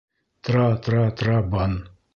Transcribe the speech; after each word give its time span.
Тра-тра-тра-бан. 0.43 1.73